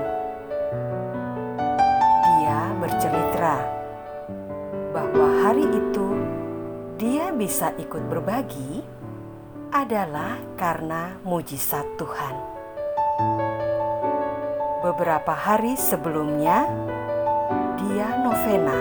Dia 2.20 2.61
bercerita 2.84 3.64
bahwa 4.92 5.28
hari 5.41 5.64
itu 5.64 6.06
dia 7.00 7.33
bisa 7.33 7.72
ikut 7.81 8.05
berbagi 8.12 8.84
adalah 9.72 10.36
karena 10.60 11.16
mujizat 11.25 11.97
Tuhan. 11.97 12.34
Beberapa 14.84 15.33
hari 15.33 15.81
sebelumnya, 15.81 16.69
dia 17.77 18.08
novena 18.24 18.78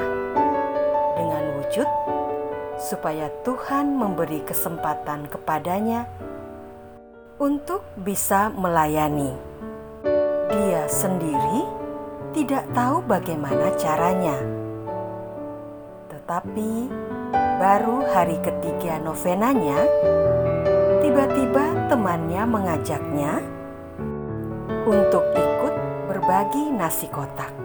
dengan 1.15 1.43
wujud 1.59 1.89
supaya 2.79 3.27
Tuhan 3.43 3.95
memberi 3.95 4.43
kesempatan 4.43 5.27
kepadanya 5.27 6.07
untuk 7.35 7.83
bisa 7.99 8.47
melayani. 8.51 9.35
Dia 10.51 10.88
sendiri 10.88 11.67
tidak 12.31 12.67
tahu 12.71 13.03
bagaimana 13.03 13.75
caranya, 13.75 14.35
tetapi 16.11 16.91
baru 17.59 18.03
hari 18.11 18.39
ketiga 18.43 18.99
novenanya, 19.03 19.75
tiba-tiba 21.03 21.91
temannya 21.91 22.43
mengajaknya 22.43 23.33
untuk 24.85 25.23
ikut 25.31 25.73
berbagi 26.11 26.71
nasi 26.75 27.07
kotak. 27.07 27.64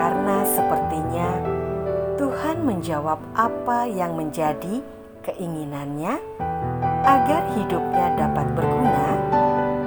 Karena 0.00 0.40
sepertinya 0.48 1.28
Tuhan 2.16 2.64
menjawab 2.64 3.20
apa 3.36 3.84
yang 3.84 4.16
menjadi 4.16 4.80
keinginannya 5.24 6.16
agar 7.04 7.42
hidupnya 7.52 8.16
dapat 8.16 8.46
berguna 8.56 9.08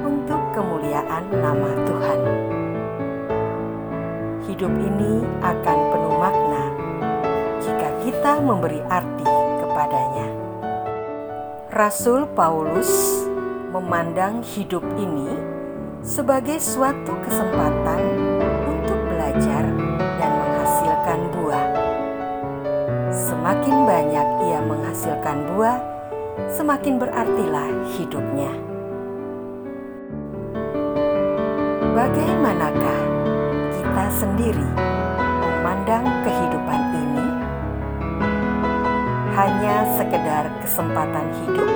untuk 0.05 0.41
kemuliaan 0.53 1.25
nama 1.33 1.71
Tuhan. 1.81 2.19
Hidup 4.45 4.73
ini 4.73 5.25
akan 5.41 5.77
penuh 5.93 6.15
makna 6.21 6.63
jika 7.57 7.89
kita 8.05 8.31
memberi 8.37 8.81
arti 8.85 9.25
kepadanya. 9.65 10.27
Rasul 11.73 12.29
Paulus 12.37 12.89
memandang 13.73 14.41
hidup 14.41 14.81
ini 14.97 15.57
sebagai 16.01 16.57
suatu 16.57 17.13
kesempatan 17.25 18.26
belajar 19.37 19.69
dan 20.17 20.31
menghasilkan 20.33 21.19
buah. 21.29 21.65
Semakin 23.13 23.75
banyak 23.85 24.27
ia 24.49 24.59
menghasilkan 24.65 25.37
buah, 25.53 25.77
semakin 26.49 26.97
berartilah 26.97 27.69
hidupnya. 27.93 28.49
Bagaimanakah 31.93 33.01
kita 33.77 34.05
sendiri 34.17 34.69
memandang 35.37 36.05
kehidupan 36.25 36.81
ini? 36.97 37.27
Hanya 39.37 39.85
sekedar 40.01 40.49
kesempatan 40.65 41.29
hidup 41.45 41.69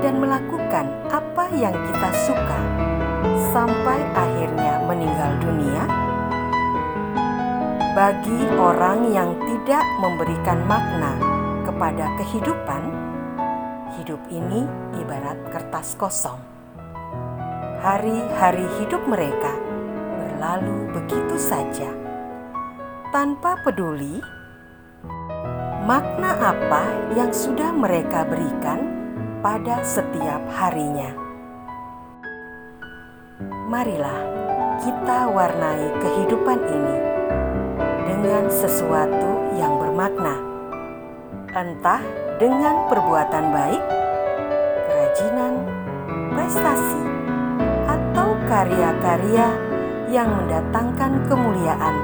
dan 0.00 0.16
melakukan 0.16 0.88
apa 1.12 1.44
yang 1.52 1.76
kita 1.76 2.08
suka 2.24 2.60
sampai 3.52 4.00
akhirnya 4.16 4.80
meninggal 4.88 5.36
dunia? 5.44 6.07
Bagi 7.98 8.46
orang 8.54 9.10
yang 9.10 9.34
tidak 9.42 9.82
memberikan 9.98 10.62
makna 10.70 11.18
kepada 11.66 12.06
kehidupan, 12.14 12.94
hidup 13.98 14.22
ini 14.30 14.70
ibarat 15.02 15.34
kertas 15.50 15.98
kosong. 15.98 16.38
Hari-hari 17.82 18.70
hidup 18.78 19.02
mereka 19.02 19.50
berlalu 20.14 20.94
begitu 20.94 21.42
saja, 21.42 21.90
tanpa 23.10 23.58
peduli 23.66 24.22
makna 25.82 26.54
apa 26.54 26.86
yang 27.18 27.34
sudah 27.34 27.74
mereka 27.74 28.22
berikan 28.22 28.78
pada 29.42 29.82
setiap 29.82 30.46
harinya. 30.54 31.18
Marilah 33.66 34.22
kita 34.86 35.34
warnai 35.34 35.98
kehidupan 35.98 36.62
ini 36.62 37.17
dengan 38.08 38.48
sesuatu 38.48 39.52
yang 39.60 39.76
bermakna, 39.76 40.40
entah 41.52 42.00
dengan 42.40 42.88
perbuatan 42.88 43.52
baik, 43.52 43.84
kerajinan, 44.88 45.54
prestasi, 46.32 47.04
atau 47.84 48.32
karya-karya 48.48 49.48
yang 50.08 50.32
mendatangkan 50.32 51.20
kemuliaan 51.28 51.96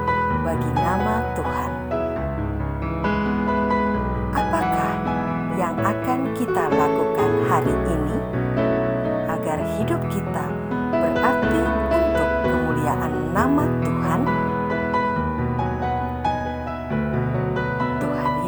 bagi 0.45 0.71
nama 0.77 1.25
Tuhan. 1.33 1.71
Apakah 4.29 4.93
yang 5.57 5.73
akan 5.81 6.19
kita 6.37 6.69
lakukan 6.69 7.31
hari 7.49 7.73
ini 7.89 8.17
agar 9.25 9.57
hidup 9.81 10.01
kita 10.13 10.45
berarti 10.93 11.61
untuk 11.89 12.29
kemuliaan 12.45 13.13
nama 13.33 13.65
Tuhan? 13.81 13.84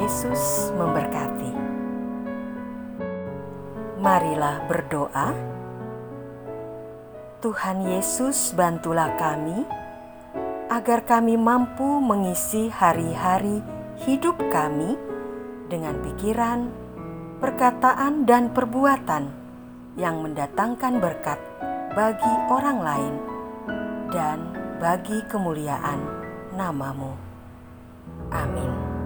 Yesus 0.08 0.72
memberkati. 0.72 1.52
Marilah 4.00 4.64
berdoa. 4.64 5.36
Tuhan 7.44 7.84
Yesus, 7.84 8.56
bantulah 8.56 9.20
kami 9.20 9.68
agar 10.72 11.04
kami 11.04 11.36
mampu 11.36 12.00
mengisi 12.00 12.72
hari-hari 12.72 13.60
hidup 14.08 14.40
kami 14.48 14.96
dengan 15.68 16.00
pikiran, 16.00 16.72
perkataan, 17.44 18.24
dan 18.24 18.56
perbuatan 18.56 19.28
yang 20.00 20.24
mendatangkan 20.24 21.04
berkat 21.04 21.40
bagi 21.92 22.34
orang 22.48 22.80
lain 22.80 23.16
dan 24.16 24.56
bagi 24.80 25.20
kemuliaan 25.28 26.00
namamu. 26.56 27.12
Amin. 28.32 28.97